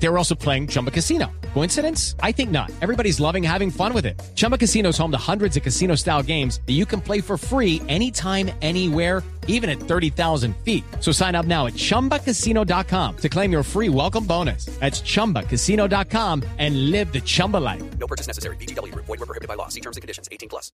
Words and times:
They 0.00 0.08
were 0.08 0.18
also 0.18 0.34
playing 0.34 0.68
Chumba 0.68 0.90
Casino. 0.90 1.26
Coincidence? 1.54 2.14
I 2.22 2.32
think 2.32 2.50
not. 2.50 2.70
Everybody's 2.80 3.18
loving 3.20 3.42
having 3.42 3.70
fun 3.70 3.92
with 3.92 4.06
it. 4.06 4.20
Chumba 4.34 4.56
Casino 4.56 4.90
is 4.90 4.98
home 4.98 5.10
to 5.10 5.18
hundreds 5.18 5.56
of 5.56 5.62
casino 5.62 5.96
style 5.96 6.22
games 6.22 6.60
that 6.66 6.74
you 6.74 6.86
can 6.86 7.00
play 7.00 7.20
for 7.20 7.36
free 7.36 7.82
anytime, 7.88 8.50
anywhere, 8.62 9.22
even 9.48 9.68
at 9.68 9.80
30,000 9.80 10.54
feet. 10.58 10.84
So 11.00 11.10
sign 11.10 11.34
up 11.34 11.46
now 11.46 11.66
at 11.66 11.72
chumbacasino.com 11.74 13.16
to 13.16 13.28
claim 13.28 13.50
your 13.50 13.62
free 13.62 13.88
welcome 13.88 14.24
bonus. 14.24 14.66
That's 14.78 15.00
chumbacasino.com 15.00 16.44
and 16.58 16.90
live 16.90 17.12
the 17.12 17.20
Chumba 17.20 17.56
life. 17.56 17.82
No 17.98 18.06
purchase 18.06 18.28
necessary. 18.28 18.56
BGW. 18.56 18.94
Void 18.94 19.08
were 19.08 19.26
prohibited 19.26 19.48
by 19.48 19.54
law. 19.54 19.68
See 19.68 19.80
terms 19.80 19.96
and 19.96 20.02
conditions. 20.02 20.28
18 20.30 20.48
plus. 20.48 20.70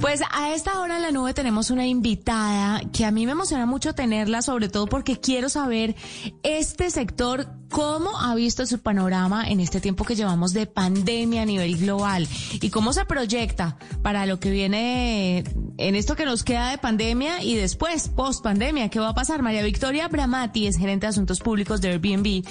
Pues 0.00 0.22
a 0.32 0.54
esta 0.54 0.78
hora 0.80 0.96
en 0.96 1.02
la 1.02 1.10
nube 1.10 1.34
tenemos 1.34 1.70
una 1.70 1.86
invitada 1.86 2.80
que 2.92 3.04
a 3.04 3.10
mí 3.10 3.26
me 3.26 3.32
emociona 3.32 3.66
mucho 3.66 3.94
tenerla, 3.94 4.40
sobre 4.40 4.68
todo 4.68 4.86
porque 4.86 5.20
quiero 5.20 5.48
saber 5.48 5.94
este 6.42 6.90
sector 6.90 7.46
cómo 7.74 8.20
ha 8.20 8.36
visto 8.36 8.64
su 8.66 8.78
panorama 8.78 9.48
en 9.48 9.58
este 9.58 9.80
tiempo 9.80 10.04
que 10.04 10.14
llevamos 10.14 10.52
de 10.52 10.66
pandemia 10.66 11.42
a 11.42 11.44
nivel 11.44 11.76
global 11.76 12.28
y 12.52 12.70
cómo 12.70 12.92
se 12.92 13.04
proyecta 13.04 13.78
para 14.00 14.26
lo 14.26 14.38
que 14.38 14.52
viene 14.52 15.42
en 15.76 15.96
esto 15.96 16.14
que 16.14 16.24
nos 16.24 16.44
queda 16.44 16.70
de 16.70 16.78
pandemia 16.78 17.42
y 17.42 17.56
después, 17.56 18.08
post 18.08 18.44
pandemia, 18.44 18.90
¿qué 18.90 19.00
va 19.00 19.08
a 19.08 19.14
pasar? 19.14 19.42
María 19.42 19.64
Victoria 19.64 20.06
Bramati 20.06 20.68
es 20.68 20.78
gerente 20.78 21.06
de 21.06 21.10
asuntos 21.10 21.40
públicos 21.40 21.80
de 21.80 21.88
Airbnb 21.88 22.46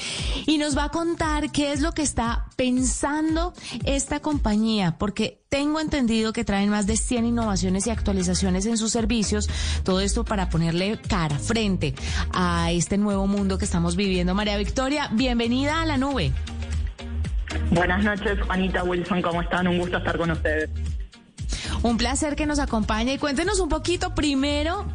y 0.46 0.58
nos 0.58 0.78
va 0.78 0.86
a 0.86 0.90
contar 0.90 1.54
qué 1.54 1.72
es 1.72 1.80
lo 1.80 1.94
que 1.94 2.02
está 2.02 2.48
pensando 2.58 3.54
esta 3.86 4.20
compañía, 4.20 4.98
porque 4.98 5.44
tengo 5.54 5.80
entendido 5.80 6.34
que 6.34 6.44
traen 6.44 6.70
más 6.70 6.88
de 6.88 6.98
100 6.98 7.28
innovaciones 7.28 7.86
y 7.86 7.92
actualizaciones 7.92 8.66
en 8.66 8.76
sus 8.76 8.92
servicios, 8.92 9.48
todo 9.84 10.00
esto 10.00 10.26
para 10.26 10.50
ponerle 10.50 11.00
cara, 11.08 11.38
frente 11.38 11.94
a 12.34 12.72
este 12.72 12.98
nuevo 12.98 13.28
mundo 13.28 13.60
que 13.60 13.66
estamos 13.66 13.96
viviendo. 13.96 14.34
María 14.34 14.58
Victoria, 14.58 15.12
bienvenida 15.16 15.82
a 15.82 15.86
la 15.86 15.98
nube. 15.98 16.32
Buenas 17.72 18.04
noches, 18.04 18.40
Juanita 18.46 18.84
Wilson, 18.84 19.22
¿cómo 19.22 19.42
están? 19.42 19.68
Un 19.68 19.80
gusto 19.80 19.98
estar 19.98 20.18
con 20.18 20.32
ustedes. 20.32 20.70
Un 21.82 21.98
placer 21.98 22.36
que 22.36 22.46
nos 22.46 22.60
acompañe 22.60 23.14
y 23.14 23.18
cuéntenos 23.18 23.60
un 23.60 23.70
poquito 23.70 24.16
primero 24.16 24.86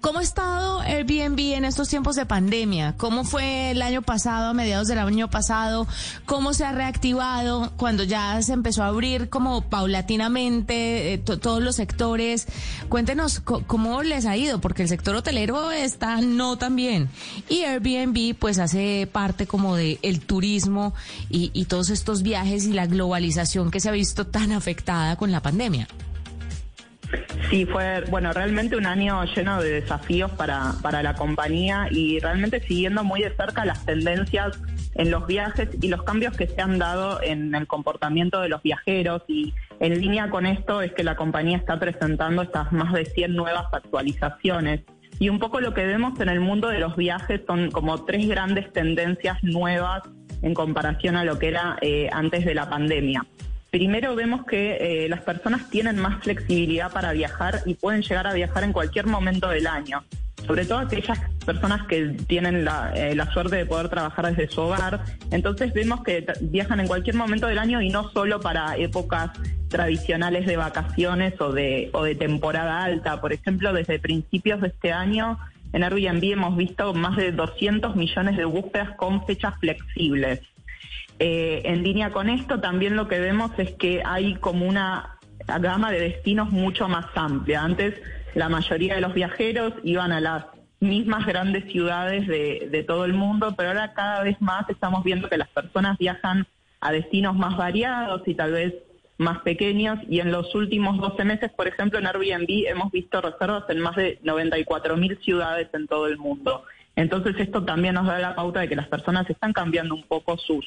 ¿Cómo 0.00 0.20
ha 0.20 0.22
estado 0.22 0.80
Airbnb 0.80 1.54
en 1.54 1.64
estos 1.64 1.88
tiempos 1.88 2.14
de 2.16 2.26
pandemia? 2.26 2.94
¿Cómo 2.96 3.24
fue 3.24 3.72
el 3.72 3.82
año 3.82 4.02
pasado, 4.02 4.50
a 4.50 4.54
mediados 4.54 4.86
del 4.86 4.98
año 4.98 5.28
pasado? 5.28 5.88
¿Cómo 6.26 6.54
se 6.54 6.64
ha 6.64 6.72
reactivado 6.72 7.72
cuando 7.76 8.04
ya 8.04 8.40
se 8.42 8.52
empezó 8.52 8.84
a 8.84 8.88
abrir 8.88 9.28
como 9.28 9.62
paulatinamente 9.62 11.14
eh, 11.14 11.18
todos 11.18 11.60
los 11.62 11.76
sectores? 11.76 12.46
Cuéntenos 12.88 13.40
cómo 13.40 14.02
les 14.02 14.26
ha 14.26 14.36
ido, 14.36 14.60
porque 14.60 14.82
el 14.82 14.88
sector 14.88 15.16
hotelero 15.16 15.72
está 15.72 16.20
no 16.20 16.56
tan 16.56 16.76
bien. 16.76 17.08
Y 17.48 17.62
Airbnb 17.62 18.36
pues 18.38 18.58
hace 18.58 19.08
parte 19.10 19.46
como 19.46 19.74
de 19.74 19.98
el 20.02 20.20
turismo 20.20 20.94
y, 21.30 21.50
y 21.52 21.64
todos 21.64 21.90
estos 21.90 22.22
viajes 22.22 22.64
y 22.66 22.72
la 22.72 22.86
globalización 22.86 23.70
que 23.70 23.80
se 23.80 23.88
ha 23.88 23.92
visto 23.92 24.26
tan 24.26 24.52
afectada 24.52 25.16
con 25.16 25.32
la 25.32 25.42
pandemia. 25.42 25.88
Sí, 27.50 27.64
fue, 27.64 28.02
bueno, 28.10 28.32
realmente 28.32 28.76
un 28.76 28.86
año 28.86 29.24
lleno 29.24 29.62
de 29.62 29.80
desafíos 29.80 30.32
para, 30.32 30.72
para 30.82 31.02
la 31.02 31.14
compañía 31.14 31.86
y 31.90 32.18
realmente 32.18 32.60
siguiendo 32.60 33.04
muy 33.04 33.22
de 33.22 33.30
cerca 33.36 33.64
las 33.64 33.86
tendencias 33.86 34.60
en 34.96 35.12
los 35.12 35.26
viajes 35.28 35.68
y 35.80 35.88
los 35.88 36.02
cambios 36.02 36.36
que 36.36 36.48
se 36.48 36.60
han 36.60 36.78
dado 36.78 37.22
en 37.22 37.54
el 37.54 37.68
comportamiento 37.68 38.40
de 38.40 38.48
los 38.48 38.62
viajeros 38.62 39.22
y 39.28 39.54
en 39.78 40.00
línea 40.00 40.28
con 40.28 40.44
esto 40.44 40.82
es 40.82 40.92
que 40.92 41.04
la 41.04 41.14
compañía 41.14 41.56
está 41.56 41.78
presentando 41.78 42.42
estas 42.42 42.72
más 42.72 42.92
de 42.92 43.04
100 43.04 43.36
nuevas 43.36 43.66
actualizaciones 43.72 44.80
y 45.18 45.28
un 45.28 45.38
poco 45.38 45.60
lo 45.60 45.72
que 45.72 45.86
vemos 45.86 46.18
en 46.20 46.28
el 46.28 46.40
mundo 46.40 46.68
de 46.68 46.80
los 46.80 46.96
viajes 46.96 47.42
son 47.46 47.70
como 47.70 48.04
tres 48.04 48.26
grandes 48.26 48.72
tendencias 48.72 49.38
nuevas 49.42 50.02
en 50.42 50.52
comparación 50.52 51.16
a 51.16 51.24
lo 51.24 51.38
que 51.38 51.48
era 51.48 51.76
eh, 51.80 52.08
antes 52.12 52.44
de 52.44 52.54
la 52.54 52.68
pandemia. 52.68 53.24
Primero 53.70 54.14
vemos 54.14 54.46
que 54.46 55.04
eh, 55.04 55.08
las 55.08 55.22
personas 55.22 55.68
tienen 55.70 55.98
más 55.98 56.22
flexibilidad 56.22 56.92
para 56.92 57.12
viajar 57.12 57.60
y 57.66 57.74
pueden 57.74 58.02
llegar 58.02 58.26
a 58.26 58.32
viajar 58.32 58.64
en 58.64 58.72
cualquier 58.72 59.06
momento 59.06 59.48
del 59.48 59.66
año. 59.66 60.04
Sobre 60.46 60.64
todo 60.64 60.78
aquellas 60.78 61.18
personas 61.44 61.86
que 61.88 62.16
tienen 62.28 62.64
la, 62.64 62.92
eh, 62.94 63.16
la 63.16 63.30
suerte 63.32 63.56
de 63.56 63.66
poder 63.66 63.88
trabajar 63.88 64.26
desde 64.34 64.52
su 64.52 64.60
hogar. 64.60 65.04
Entonces 65.30 65.74
vemos 65.74 66.04
que 66.04 66.24
viajan 66.40 66.80
en 66.80 66.86
cualquier 66.86 67.16
momento 67.16 67.48
del 67.48 67.58
año 67.58 67.82
y 67.82 67.90
no 67.90 68.10
solo 68.10 68.40
para 68.40 68.76
épocas 68.76 69.30
tradicionales 69.68 70.46
de 70.46 70.56
vacaciones 70.56 71.40
o 71.40 71.52
de, 71.52 71.90
o 71.92 72.04
de 72.04 72.14
temporada 72.14 72.84
alta. 72.84 73.20
Por 73.20 73.32
ejemplo, 73.32 73.72
desde 73.72 73.98
principios 73.98 74.60
de 74.60 74.68
este 74.68 74.92
año 74.92 75.38
en 75.72 75.84
Airbnb 75.84 76.24
hemos 76.32 76.56
visto 76.56 76.94
más 76.94 77.16
de 77.16 77.32
200 77.32 77.96
millones 77.96 78.36
de 78.36 78.44
búsquedas 78.44 78.96
con 78.96 79.26
fechas 79.26 79.58
flexibles. 79.58 80.40
Eh, 81.18 81.62
en 81.64 81.82
línea 81.82 82.12
con 82.12 82.28
esto, 82.28 82.60
también 82.60 82.96
lo 82.96 83.08
que 83.08 83.18
vemos 83.18 83.50
es 83.58 83.72
que 83.72 84.02
hay 84.04 84.34
como 84.34 84.66
una 84.66 85.18
gama 85.46 85.90
de 85.90 86.00
destinos 86.00 86.50
mucho 86.50 86.88
más 86.88 87.06
amplia. 87.14 87.62
Antes 87.62 87.94
la 88.34 88.48
mayoría 88.48 88.94
de 88.96 89.00
los 89.00 89.14
viajeros 89.14 89.72
iban 89.82 90.12
a 90.12 90.20
las 90.20 90.44
mismas 90.80 91.24
grandes 91.24 91.70
ciudades 91.72 92.26
de, 92.26 92.68
de 92.70 92.82
todo 92.82 93.06
el 93.06 93.14
mundo, 93.14 93.54
pero 93.56 93.70
ahora 93.70 93.94
cada 93.94 94.22
vez 94.22 94.40
más 94.40 94.68
estamos 94.68 95.04
viendo 95.04 95.28
que 95.28 95.38
las 95.38 95.48
personas 95.48 95.96
viajan 95.96 96.46
a 96.80 96.92
destinos 96.92 97.34
más 97.34 97.56
variados 97.56 98.22
y 98.26 98.34
tal 98.34 98.52
vez 98.52 98.74
más 99.18 99.38
pequeños 99.40 99.98
y 100.08 100.20
en 100.20 100.30
los 100.30 100.54
últimos 100.54 100.98
12 100.98 101.24
meses, 101.24 101.50
por 101.52 101.66
ejemplo, 101.66 101.98
en 101.98 102.06
Airbnb 102.06 102.68
hemos 102.68 102.92
visto 102.92 103.20
reservas 103.20 103.64
en 103.68 103.80
más 103.80 103.96
de 103.96 104.18
94 104.22 104.96
mil 104.96 105.18
ciudades 105.22 105.68
en 105.72 105.86
todo 105.86 106.06
el 106.06 106.18
mundo. 106.18 106.64
Entonces 106.94 107.34
esto 107.38 107.64
también 107.64 107.94
nos 107.94 108.06
da 108.06 108.18
la 108.18 108.34
pauta 108.34 108.60
de 108.60 108.68
que 108.68 108.76
las 108.76 108.88
personas 108.88 109.28
están 109.30 109.52
cambiando 109.52 109.94
un 109.94 110.02
poco 110.02 110.36
sus 110.36 110.64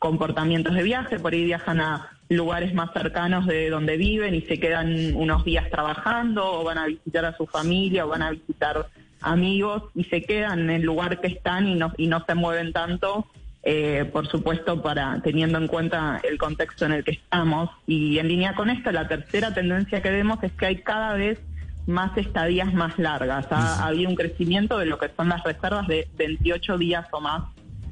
comportamientos 0.00 0.74
de 0.74 0.82
viaje, 0.82 1.20
por 1.20 1.34
ahí 1.34 1.44
viajan 1.44 1.80
a 1.80 2.08
lugares 2.30 2.72
más 2.74 2.90
cercanos 2.92 3.46
de 3.46 3.68
donde 3.68 3.98
viven 3.98 4.34
y 4.34 4.40
se 4.40 4.58
quedan 4.58 5.14
unos 5.14 5.44
días 5.44 5.68
trabajando 5.70 6.60
o 6.60 6.64
van 6.64 6.78
a 6.78 6.86
visitar 6.86 7.24
a 7.26 7.36
su 7.36 7.46
familia 7.46 8.06
o 8.06 8.08
van 8.08 8.22
a 8.22 8.30
visitar 8.30 8.86
amigos 9.20 9.82
y 9.94 10.04
se 10.04 10.22
quedan 10.22 10.60
en 10.60 10.70
el 10.70 10.82
lugar 10.82 11.20
que 11.20 11.26
están 11.26 11.68
y 11.68 11.74
no, 11.74 11.92
y 11.98 12.06
no 12.06 12.24
se 12.24 12.34
mueven 12.34 12.72
tanto, 12.72 13.26
eh, 13.62 14.08
por 14.10 14.26
supuesto, 14.26 14.80
para 14.80 15.20
teniendo 15.22 15.58
en 15.58 15.66
cuenta 15.66 16.18
el 16.24 16.38
contexto 16.38 16.86
en 16.86 16.92
el 16.92 17.04
que 17.04 17.10
estamos. 17.10 17.68
Y 17.86 18.18
en 18.18 18.28
línea 18.28 18.54
con 18.54 18.70
esto, 18.70 18.90
la 18.92 19.06
tercera 19.06 19.52
tendencia 19.52 20.00
que 20.00 20.10
vemos 20.10 20.42
es 20.42 20.52
que 20.52 20.64
hay 20.64 20.76
cada 20.76 21.12
vez 21.12 21.38
más 21.86 22.16
estadías 22.16 22.72
más 22.72 22.98
largas. 22.98 23.48
Ha, 23.50 23.84
ha 23.84 23.88
habido 23.88 24.08
un 24.08 24.16
crecimiento 24.16 24.78
de 24.78 24.86
lo 24.86 24.98
que 24.98 25.10
son 25.14 25.28
las 25.28 25.44
reservas 25.44 25.86
de 25.88 26.08
28 26.16 26.78
días 26.78 27.06
o 27.12 27.20
más 27.20 27.42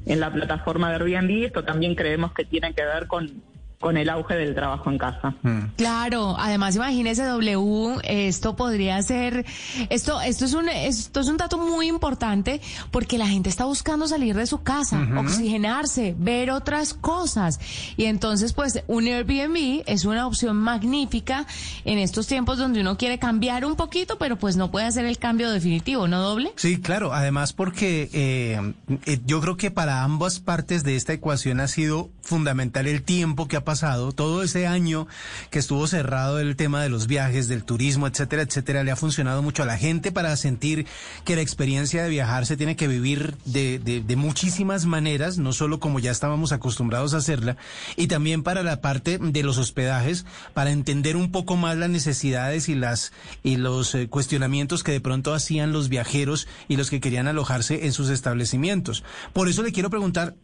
en 0.09 0.19
la 0.19 0.31
plataforma 0.31 0.89
de 0.89 0.95
Airbnb. 0.95 1.45
Esto 1.45 1.63
también 1.63 1.95
creemos 1.95 2.33
que 2.33 2.43
tiene 2.43 2.73
que 2.73 2.83
ver 2.83 3.07
con 3.07 3.43
con 3.79 3.95
el 3.95 4.09
auge 4.09 4.35
del 4.35 4.53
trabajo 4.55 4.89
en 4.91 4.97
casa. 4.97 5.35
Mm. 5.41 5.59
Claro, 5.77 6.35
además 6.37 6.75
imagínese 6.75 7.23
W, 7.23 7.99
esto 8.03 8.55
podría 8.55 9.01
ser 9.01 9.45
esto 9.89 10.19
esto 10.19 10.45
es 10.45 10.53
un 10.53 10.67
esto 10.67 11.21
es 11.21 11.27
un 11.29 11.37
dato 11.37 11.57
muy 11.57 11.87
importante 11.87 12.59
porque 12.91 13.17
la 13.17 13.27
gente 13.27 13.49
está 13.49 13.63
buscando 13.65 14.07
salir 14.07 14.35
de 14.35 14.47
su 14.47 14.63
casa, 14.63 15.07
oxigenarse, 15.17 16.13
ver 16.17 16.51
otras 16.51 16.93
cosas 16.93 17.59
y 17.95 18.05
entonces 18.05 18.51
pues 18.51 18.83
un 18.87 19.07
Airbnb 19.07 19.83
es 19.85 20.03
una 20.03 20.27
opción 20.27 20.57
magnífica 20.57 21.45
en 21.85 21.99
estos 21.99 22.27
tiempos 22.27 22.57
donde 22.57 22.81
uno 22.81 22.97
quiere 22.97 23.17
cambiar 23.17 23.63
un 23.63 23.77
poquito, 23.77 24.17
pero 24.17 24.37
pues 24.37 24.57
no 24.57 24.71
puede 24.71 24.87
hacer 24.87 25.05
el 25.05 25.17
cambio 25.17 25.49
definitivo, 25.51 26.07
¿no 26.07 26.19
doble? 26.19 26.51
Sí, 26.57 26.81
claro, 26.81 27.13
además 27.13 27.53
porque 27.53 28.09
eh, 28.11 28.73
eh, 29.05 29.19
yo 29.25 29.39
creo 29.39 29.55
que 29.55 29.71
para 29.71 30.03
ambas 30.03 30.41
partes 30.41 30.83
de 30.83 30.97
esta 30.97 31.13
ecuación 31.13 31.61
ha 31.61 31.67
sido 31.67 32.09
fundamental 32.29 32.87
el 32.87 33.01
tiempo 33.01 33.47
que 33.47 33.57
ha 33.57 33.65
pasado, 33.65 34.11
todo 34.11 34.43
ese 34.43 34.67
año 34.67 35.07
que 35.49 35.59
estuvo 35.59 35.87
cerrado 35.87 36.39
el 36.39 36.55
tema 36.55 36.81
de 36.81 36.89
los 36.89 37.07
viajes, 37.07 37.47
del 37.47 37.63
turismo, 37.63 38.07
etcétera, 38.07 38.43
etcétera, 38.43 38.83
le 38.83 38.91
ha 38.91 38.95
funcionado 38.95 39.41
mucho 39.41 39.63
a 39.63 39.65
la 39.65 39.77
gente 39.77 40.11
para 40.11 40.35
sentir 40.37 40.85
que 41.25 41.35
la 41.35 41.41
experiencia 41.41 42.03
de 42.03 42.09
viajar 42.09 42.45
se 42.45 42.55
tiene 42.55 42.75
que 42.75 42.87
vivir 42.87 43.35
de, 43.45 43.79
de, 43.79 44.15
muchísimas 44.15 44.85
maneras, 44.85 45.37
no 45.37 45.53
solo 45.53 45.79
como 45.79 45.99
ya 45.99 46.11
estábamos 46.11 46.51
acostumbrados 46.51 47.13
a 47.13 47.17
hacerla, 47.17 47.57
y 47.95 48.07
también 48.07 48.43
para 48.43 48.61
la 48.63 48.79
parte 48.79 49.17
de 49.17 49.43
los 49.43 49.57
hospedajes, 49.57 50.25
para 50.53 50.71
entender 50.71 51.15
un 51.15 51.31
poco 51.31 51.55
más 51.55 51.77
las 51.77 51.89
necesidades 51.89 52.69
y 52.69 52.75
las 52.75 53.11
y 53.41 53.57
los 53.57 53.95
eh, 53.95 54.07
cuestionamientos 54.07 54.83
que 54.83 54.91
de 54.91 55.01
pronto 55.01 55.33
hacían 55.33 55.71
los 55.71 55.89
viajeros 55.89 56.47
y 56.67 56.77
los 56.77 56.89
que 56.89 57.01
querían 57.01 57.27
alojarse 57.27 57.85
en 57.85 57.93
sus 57.93 58.09
establecimientos. 58.09 59.03
Por 59.33 59.49
eso 59.49 59.63
le 59.63 59.71
quiero 59.71 59.89
preguntar 59.89 60.35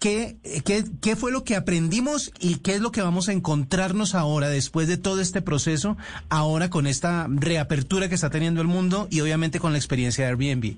¿Qué, 0.00 0.36
qué, 0.64 0.84
¿Qué 1.02 1.16
fue 1.16 1.32
lo 1.32 1.42
que 1.42 1.56
aprendimos 1.56 2.32
y 2.38 2.60
qué 2.60 2.74
es 2.74 2.80
lo 2.80 2.92
que 2.92 3.02
vamos 3.02 3.28
a 3.28 3.32
encontrarnos 3.32 4.14
ahora 4.14 4.48
después 4.48 4.86
de 4.86 4.96
todo 4.96 5.20
este 5.20 5.42
proceso, 5.42 5.96
ahora 6.28 6.70
con 6.70 6.86
esta 6.86 7.26
reapertura 7.28 8.08
que 8.08 8.14
está 8.14 8.30
teniendo 8.30 8.60
el 8.60 8.68
mundo 8.68 9.08
y 9.10 9.20
obviamente 9.20 9.58
con 9.58 9.72
la 9.72 9.78
experiencia 9.78 10.24
de 10.24 10.30
Airbnb? 10.30 10.76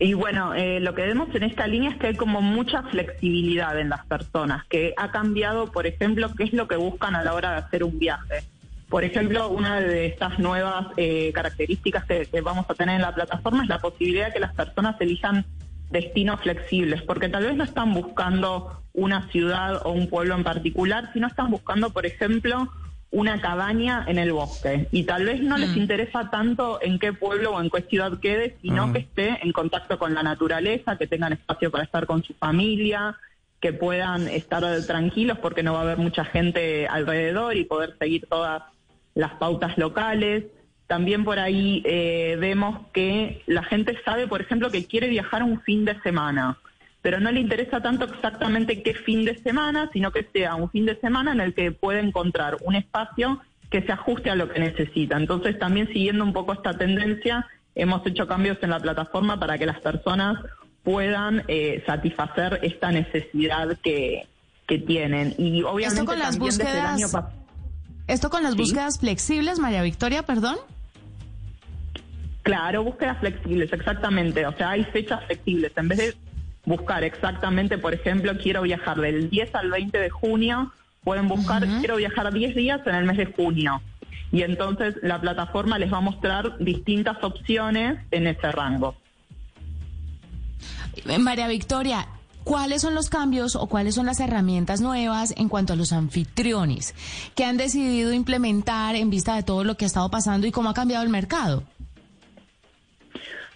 Y 0.00 0.14
bueno, 0.14 0.54
eh, 0.54 0.80
lo 0.80 0.94
que 0.94 1.02
vemos 1.02 1.32
en 1.34 1.44
esta 1.44 1.66
línea 1.66 1.90
es 1.90 1.96
que 1.98 2.08
hay 2.08 2.16
como 2.16 2.42
mucha 2.42 2.82
flexibilidad 2.82 3.78
en 3.78 3.88
las 3.88 4.04
personas, 4.06 4.64
que 4.66 4.92
ha 4.96 5.12
cambiado, 5.12 5.70
por 5.70 5.86
ejemplo, 5.86 6.28
qué 6.36 6.44
es 6.44 6.52
lo 6.52 6.66
que 6.66 6.76
buscan 6.76 7.14
a 7.14 7.22
la 7.22 7.32
hora 7.34 7.52
de 7.52 7.56
hacer 7.58 7.84
un 7.84 7.98
viaje 7.98 8.42
Por 8.88 9.04
ejemplo, 9.04 9.48
una 9.48 9.80
de 9.80 10.06
estas 10.06 10.40
nuevas 10.40 10.88
eh, 10.96 11.30
características 11.32 12.04
que, 12.06 12.26
que 12.26 12.40
vamos 12.40 12.66
a 12.68 12.74
tener 12.74 12.96
en 12.96 13.02
la 13.02 13.14
plataforma 13.14 13.62
es 13.62 13.68
la 13.68 13.78
posibilidad 13.78 14.26
de 14.26 14.32
que 14.32 14.40
las 14.40 14.54
personas 14.54 15.00
elijan 15.00 15.46
destinos 15.94 16.40
flexibles, 16.40 17.00
porque 17.02 17.30
tal 17.30 17.44
vez 17.44 17.56
no 17.56 17.64
están 17.64 17.94
buscando 17.94 18.82
una 18.92 19.28
ciudad 19.30 19.80
o 19.86 19.92
un 19.92 20.08
pueblo 20.08 20.34
en 20.34 20.44
particular, 20.44 21.10
sino 21.14 21.26
están 21.26 21.50
buscando, 21.50 21.90
por 21.90 22.04
ejemplo, 22.04 22.68
una 23.10 23.40
cabaña 23.40 24.04
en 24.08 24.18
el 24.18 24.32
bosque. 24.32 24.88
Y 24.90 25.04
tal 25.04 25.24
vez 25.24 25.40
no 25.40 25.56
les 25.56 25.76
interesa 25.76 26.30
tanto 26.30 26.80
en 26.82 26.98
qué 26.98 27.12
pueblo 27.12 27.52
o 27.52 27.60
en 27.60 27.70
qué 27.70 27.82
ciudad 27.82 28.18
quede, 28.18 28.56
sino 28.60 28.92
que 28.92 28.98
esté 28.98 29.38
en 29.42 29.52
contacto 29.52 29.98
con 29.98 30.14
la 30.14 30.22
naturaleza, 30.24 30.98
que 30.98 31.06
tengan 31.06 31.32
espacio 31.32 31.70
para 31.70 31.84
estar 31.84 32.06
con 32.06 32.24
su 32.24 32.34
familia, 32.34 33.16
que 33.60 33.72
puedan 33.72 34.26
estar 34.26 34.64
tranquilos 34.84 35.38
porque 35.38 35.62
no 35.62 35.74
va 35.74 35.78
a 35.78 35.82
haber 35.82 35.98
mucha 35.98 36.24
gente 36.24 36.88
alrededor 36.88 37.56
y 37.56 37.64
poder 37.64 37.96
seguir 37.98 38.26
todas 38.28 38.62
las 39.14 39.32
pautas 39.34 39.78
locales. 39.78 40.44
También 40.86 41.24
por 41.24 41.38
ahí 41.38 41.82
eh, 41.86 42.36
vemos 42.38 42.86
que 42.92 43.42
la 43.46 43.62
gente 43.62 43.96
sabe, 44.04 44.26
por 44.26 44.40
ejemplo, 44.42 44.70
que 44.70 44.86
quiere 44.86 45.08
viajar 45.08 45.42
un 45.42 45.60
fin 45.62 45.84
de 45.84 45.98
semana, 46.02 46.58
pero 47.00 47.20
no 47.20 47.30
le 47.32 47.40
interesa 47.40 47.80
tanto 47.82 48.04
exactamente 48.04 48.82
qué 48.82 48.94
fin 48.94 49.24
de 49.24 49.38
semana, 49.42 49.88
sino 49.92 50.10
que 50.12 50.26
sea 50.32 50.54
un 50.56 50.70
fin 50.70 50.84
de 50.86 50.96
semana 51.00 51.32
en 51.32 51.40
el 51.40 51.54
que 51.54 51.72
puede 51.72 52.00
encontrar 52.00 52.56
un 52.64 52.74
espacio 52.74 53.40
que 53.70 53.82
se 53.82 53.92
ajuste 53.92 54.30
a 54.30 54.34
lo 54.36 54.48
que 54.50 54.60
necesita. 54.60 55.16
Entonces, 55.16 55.58
también 55.58 55.86
siguiendo 55.88 56.22
un 56.22 56.32
poco 56.32 56.52
esta 56.52 56.76
tendencia, 56.76 57.46
hemos 57.74 58.06
hecho 58.06 58.26
cambios 58.26 58.58
en 58.62 58.70
la 58.70 58.78
plataforma 58.80 59.40
para 59.40 59.58
que 59.58 59.66
las 59.66 59.80
personas 59.80 60.38
puedan 60.82 61.44
eh, 61.48 61.82
satisfacer 61.86 62.60
esta 62.62 62.92
necesidad 62.92 63.76
que, 63.82 64.26
que 64.66 64.78
tienen. 64.78 65.34
Y 65.38 65.62
obviamente 65.62 65.86
Esto 66.00 66.04
con 66.04 66.18
las 66.18 66.30
también 66.38 66.58
desde 66.58 66.62
el 66.70 66.76
búsquedas- 66.86 67.14
año 67.22 67.28
Esto 68.06 68.28
con 68.30 68.42
las 68.42 68.52
Sí. 68.52 68.58
búsquedas 68.58 68.98
flexibles, 69.00 69.58
María 69.58 69.82
Victoria, 69.82 70.22
perdón. 70.24 70.56
Claro, 72.44 72.84
búsquedas 72.84 73.18
flexibles, 73.20 73.72
exactamente. 73.72 74.46
O 74.46 74.52
sea, 74.52 74.70
hay 74.70 74.84
fechas 74.84 75.24
flexibles. 75.24 75.72
En 75.76 75.88
vez 75.88 75.98
de 75.98 76.14
buscar 76.66 77.02
exactamente, 77.02 77.78
por 77.78 77.94
ejemplo, 77.94 78.36
quiero 78.36 78.62
viajar 78.62 79.00
del 79.00 79.30
10 79.30 79.54
al 79.54 79.70
20 79.70 79.98
de 79.98 80.10
junio, 80.10 80.70
pueden 81.02 81.26
buscar, 81.26 81.66
quiero 81.78 81.96
viajar 81.96 82.30
10 82.30 82.54
días 82.54 82.80
en 82.86 82.94
el 82.96 83.06
mes 83.06 83.16
de 83.16 83.26
junio. 83.26 83.80
Y 84.30 84.42
entonces 84.42 84.94
la 85.02 85.20
plataforma 85.22 85.78
les 85.78 85.90
va 85.90 85.98
a 85.98 86.02
mostrar 86.02 86.58
distintas 86.58 87.16
opciones 87.24 87.98
en 88.10 88.26
ese 88.26 88.52
rango. 88.52 88.94
Eh, 90.96 91.18
María 91.18 91.48
Victoria, 91.48 92.08
¿cuáles 92.44 92.82
son 92.82 92.94
los 92.94 93.08
cambios 93.08 93.56
o 93.56 93.68
cuáles 93.68 93.94
son 93.94 94.04
las 94.04 94.20
herramientas 94.20 94.82
nuevas 94.82 95.32
en 95.38 95.48
cuanto 95.48 95.72
a 95.72 95.76
los 95.76 95.94
anfitriones 95.94 96.94
que 97.34 97.46
han 97.46 97.56
decidido 97.56 98.12
implementar 98.12 98.96
en 98.96 99.08
vista 99.08 99.34
de 99.34 99.44
todo 99.44 99.64
lo 99.64 99.78
que 99.78 99.86
ha 99.86 99.88
estado 99.88 100.10
pasando 100.10 100.46
y 100.46 100.50
cómo 100.50 100.68
ha 100.68 100.74
cambiado 100.74 101.04
el 101.04 101.10
mercado? 101.10 101.62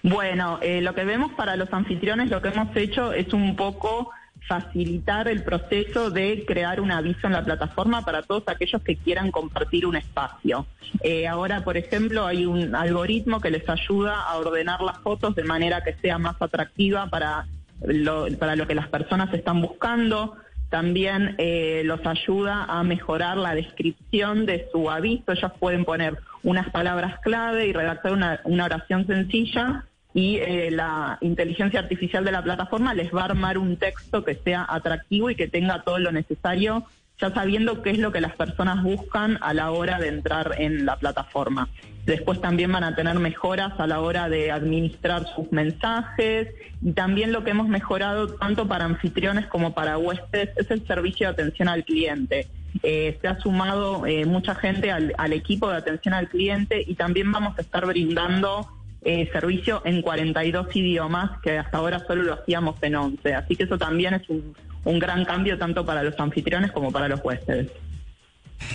Bueno, 0.09 0.59
eh, 0.63 0.81
lo 0.81 0.95
que 0.95 1.05
vemos 1.05 1.33
para 1.33 1.57
los 1.57 1.71
anfitriones, 1.73 2.31
lo 2.31 2.41
que 2.41 2.49
hemos 2.49 2.75
hecho 2.77 3.13
es 3.13 3.33
un 3.35 3.57
poco 3.57 4.11
facilitar 4.47 5.29
el 5.29 5.43
proceso 5.43 6.11
de 6.11 6.45
crear 6.47 6.81
un 6.81 6.91
aviso 6.91 7.27
en 7.27 7.35
la 7.35 7.45
plataforma 7.45 8.03
para 8.03 8.23
todos 8.23 8.45
aquellos 8.47 8.81
que 8.83 8.97
quieran 8.97 9.31
compartir 9.31 9.85
un 9.85 9.97
espacio. 9.97 10.67
Eh, 11.03 11.29
ahora, 11.29 11.63
por 11.63 11.77
ejemplo, 11.77 12.27
hay 12.27 12.47
un 12.47 12.75
algoritmo 12.75 13.41
que 13.41 13.51
les 13.51 13.69
ayuda 13.69 14.23
a 14.23 14.39
ordenar 14.39 14.81
las 14.81 14.99
fotos 15.01 15.35
de 15.35 15.45
manera 15.45 15.83
que 15.83 15.95
sea 15.95 16.17
más 16.17 16.41
atractiva 16.41 17.09
para 17.09 17.47
lo, 17.83 18.27
que 18.67 18.75
las 18.75 18.89
personas 18.89 19.33
están 19.35 19.61
buscando. 19.61 20.37
También 20.71 21.35
eh, 21.37 21.83
los 21.85 22.01
ayuda 22.07 22.65
a 22.65 22.83
mejorar 22.83 23.37
la 23.37 23.55
descripción 23.55 24.47
de 24.47 24.69
su 24.73 24.91
aviso. 24.91 25.33
Ellos 25.33 25.53
pueden 25.59 25.85
poner 25.85 26.17
unas 26.43 26.71
palabras 26.71 27.21
clave 27.21 27.67
y 27.67 27.75
redactar 27.75 28.13
una 28.45 28.65
oración 28.65 29.07
sencilla 29.07 29.85
y 30.19 30.39
eh, 30.39 30.73
la 30.73 31.17
inteligencia 31.21 31.79
artificial 31.79 32.25
de 32.25 32.33
la 32.33 32.43
plataforma 32.43 32.93
les 32.93 33.15
va 33.15 33.21
a 33.21 33.27
armar 33.27 33.57
un 33.57 33.77
texto 33.77 34.25
que 34.25 34.35
sea 34.35 34.67
atractivo 34.69 35.31
y 35.31 35.37
que 35.37 35.47
tenga 35.47 35.83
todo 35.83 36.01
lo 36.01 36.11
necesario, 36.11 36.85
ya 37.21 37.33
sabiendo 37.33 37.83
qué 37.83 37.91
es 37.91 37.99
lo 37.99 38.11
que 38.11 38.21
las 38.21 38.35
personas 38.35 38.83
buscan 38.83 39.39
a 39.43 39.55
la 39.55 39.71
hora 39.71 40.01
de 40.01 40.09
entrar 40.09 40.57
en 40.59 40.85
la 40.87 40.97
plataforma. 40.97 41.69
Después 42.05 42.41
también 42.41 42.73
van 42.73 42.83
a 42.83 42.97
tener 42.97 43.17
mejoras 43.21 43.79
a 43.79 43.87
la 43.87 44.01
hora 44.01 44.29
de 44.29 44.51
administrar 44.51 45.25
sus 45.37 45.53
mensajes 45.53 46.49
y 46.83 46.93
también 46.95 47.31
lo 47.31 47.45
que 47.45 47.53
hemos 47.53 47.69
mejorado 47.69 48.27
tanto 48.27 48.67
para 48.67 48.87
anfitriones 48.87 49.47
como 49.47 49.73
para 49.73 49.99
huéspedes 49.99 50.51
es 50.57 50.69
el 50.73 50.85
servicio 50.85 51.29
de 51.29 51.33
atención 51.35 51.69
al 51.69 51.85
cliente. 51.85 52.49
Eh, 52.83 53.17
se 53.21 53.29
ha 53.29 53.39
sumado 53.39 54.05
eh, 54.05 54.27
mucha 54.27 54.57
gente 54.57 54.91
al, 54.91 55.15
al 55.17 55.33
equipo 55.33 55.71
de 55.71 55.77
atención 55.77 56.13
al 56.13 56.29
cliente 56.29 56.83
y 56.85 56.97
también 56.97 57.31
vamos 57.31 57.57
a 57.57 57.61
estar 57.61 57.87
brindando 57.87 58.67
eh, 59.03 59.29
servicio 59.33 59.81
en 59.85 60.03
42 60.03 60.75
idiomas, 60.75 61.41
que 61.41 61.59
hasta 61.59 61.79
ahora 61.79 62.05
solo 62.07 62.25
lo 62.25 62.35
hacíamos 62.35 62.77
en 62.83 62.97
11. 62.97 63.35
Así 63.35 63.57
que 63.57 63.65
eso 63.65 63.79
también 63.79 64.15
es 64.15 64.29
un, 64.29 64.55
gran 64.99 65.25
cambio 65.25 65.59
tanto 65.59 65.85
para 65.85 66.03
los 66.03 66.19
anfitriones 66.19 66.73
como 66.73 66.91
para 66.91 67.09
los 67.09 67.21
huéspedes. 67.23 67.71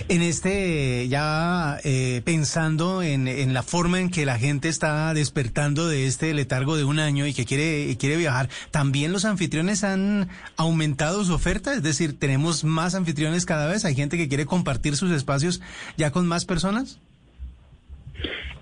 En 0.08 0.22
este, 0.22 1.08
ya 1.08 1.78
eh, 1.84 2.22
pensando 2.24 3.02
en, 3.02 3.28
en 3.28 3.52
la 3.52 3.62
forma 3.62 4.00
en 4.00 4.08
que 4.08 4.24
la 4.24 4.38
gente 4.38 4.68
está 4.68 5.12
despertando 5.12 5.88
de 5.88 6.06
este 6.06 6.32
letargo 6.32 6.76
de 6.76 6.84
un 6.84 7.00
año 7.00 7.26
y 7.26 7.34
que 7.34 7.44
quiere, 7.44 7.90
y 7.90 7.96
quiere 7.96 8.16
viajar, 8.16 8.48
¿también 8.70 9.12
los 9.12 9.26
anfitriones 9.26 9.84
han 9.84 10.30
aumentado 10.56 11.22
su 11.24 11.34
oferta? 11.34 11.74
Es 11.74 11.82
decir, 11.82 12.18
¿tenemos 12.18 12.64
más 12.64 12.94
anfitriones 12.94 13.44
cada 13.44 13.66
vez? 13.66 13.84
¿Hay 13.84 13.94
gente 13.94 14.16
que 14.16 14.28
quiere 14.28 14.46
compartir 14.46 14.96
sus 14.96 15.10
espacios 15.10 15.60
ya 15.98 16.12
con 16.12 16.26
más 16.26 16.46
personas? 16.46 16.98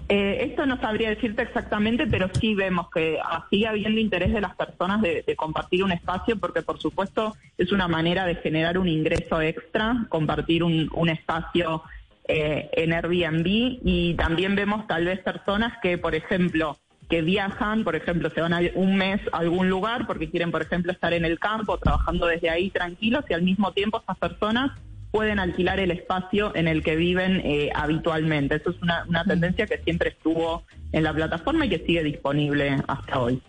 Eh, 0.09 0.45
esto 0.45 0.67
no 0.67 0.79
sabría 0.81 1.11
decirte 1.11 1.43
exactamente, 1.43 2.07
pero 2.07 2.29
sí 2.39 2.55
vemos 2.55 2.91
que 2.91 3.19
ah, 3.23 3.47
sigue 3.51 3.67
habiendo 3.67 4.01
interés 4.01 4.33
de 4.33 4.41
las 4.41 4.55
personas 4.57 5.01
de, 5.01 5.25
compartir 5.37 5.85
un 5.85 5.93
espacio, 5.93 6.39
porque 6.39 6.63
por 6.63 6.79
supuesto 6.79 7.35
es 7.57 7.73
una 7.73 7.89
manera 7.89 8.27
de 8.27 8.35
generar 8.37 8.79
un 8.79 8.89
ingreso 8.89 9.41
extra, 9.41 10.07
compartir 10.09 10.65
un, 10.65 10.91
un 10.93 11.09
espacio 11.09 11.83
eh, 12.29 12.69
en 12.73 12.93
Airbnb. 12.93 13.47
Y 13.85 14.15
también 14.15 14.55
vemos 14.55 14.87
tal 14.87 15.05
vez 15.07 15.21
personas 15.21 15.75
que, 15.83 15.99
por 15.99 16.15
ejemplo, 16.15 16.79
que 17.09 17.23
viajan, 17.23 17.85
por 17.85 17.97
ejemplo, 17.97 18.31
se 18.31 18.41
van 18.41 18.55
a 18.55 18.61
un 18.75 18.97
mes 18.97 19.21
a 19.33 19.39
algún 19.39 19.69
lugar 19.69 20.07
porque 20.07 20.31
quieren, 20.31 20.51
por 20.51 20.63
ejemplo, 20.63 20.93
estar 20.93 21.13
en 21.13 21.25
el 21.25 21.39
campo 21.39 21.79
trabajando 21.79 22.27
desde 22.27 22.49
ahí 22.49 22.71
tranquilos 22.71 23.25
y 23.29 23.35
al 23.35 23.43
mismo 23.43 23.73
tiempo 23.73 23.99
estas 23.99 24.17
personas 24.19 24.73
pueden 25.13 25.39
alquilar 25.39 25.79
el 25.79 25.93
espacio 25.93 26.57
en 26.57 26.67
el 26.67 26.83
que 26.83 26.97
viven 26.97 27.43
eh, 27.45 27.71
habitualmente. 27.75 28.57
Eso 28.57 28.71
es 28.71 28.83
una, 28.83 29.05
una 29.07 29.25
tendencia 29.25 29.67
que 29.67 29.79
siempre 29.79 30.09
estuvo 30.09 30.65
en 30.91 31.05
la 31.05 31.13
plataforma 31.13 31.67
y 31.67 31.69
que 31.69 31.87
sigue 31.87 32.03
disponible 32.03 32.79
hasta 32.89 33.21
hoy. 33.21 33.41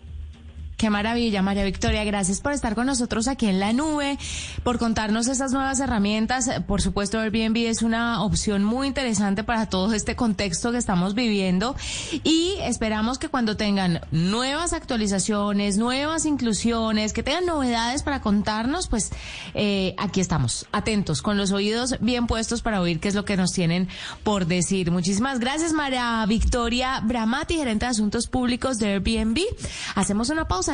Qué 0.84 0.90
maravilla, 0.90 1.40
María 1.40 1.64
Victoria. 1.64 2.04
Gracias 2.04 2.42
por 2.42 2.52
estar 2.52 2.74
con 2.74 2.84
nosotros 2.84 3.26
aquí 3.26 3.46
en 3.46 3.58
la 3.58 3.72
nube, 3.72 4.18
por 4.64 4.78
contarnos 4.78 5.28
esas 5.28 5.50
nuevas 5.50 5.80
herramientas. 5.80 6.50
Por 6.66 6.82
supuesto, 6.82 7.18
Airbnb 7.18 7.56
es 7.56 7.80
una 7.80 8.22
opción 8.22 8.62
muy 8.62 8.88
interesante 8.88 9.44
para 9.44 9.64
todo 9.70 9.94
este 9.94 10.14
contexto 10.14 10.72
que 10.72 10.76
estamos 10.76 11.14
viviendo 11.14 11.74
y 12.22 12.56
esperamos 12.60 13.18
que 13.18 13.30
cuando 13.30 13.56
tengan 13.56 14.02
nuevas 14.10 14.74
actualizaciones, 14.74 15.78
nuevas 15.78 16.26
inclusiones, 16.26 17.14
que 17.14 17.22
tengan 17.22 17.46
novedades 17.46 18.02
para 18.02 18.20
contarnos, 18.20 18.88
pues 18.88 19.10
eh, 19.54 19.94
aquí 19.96 20.20
estamos, 20.20 20.66
atentos, 20.70 21.22
con 21.22 21.38
los 21.38 21.50
oídos 21.52 21.96
bien 22.00 22.26
puestos 22.26 22.60
para 22.60 22.82
oír 22.82 23.00
qué 23.00 23.08
es 23.08 23.14
lo 23.14 23.24
que 23.24 23.38
nos 23.38 23.52
tienen 23.52 23.88
por 24.22 24.44
decir. 24.44 24.90
Muchísimas 24.90 25.40
gracias, 25.40 25.72
María 25.72 26.22
Victoria 26.28 27.00
Bramati, 27.02 27.54
gerente 27.54 27.86
de 27.86 27.90
Asuntos 27.92 28.26
Públicos 28.26 28.78
de 28.78 28.88
Airbnb. 28.92 29.40
Hacemos 29.94 30.28
una 30.28 30.46
pausa, 30.46 30.73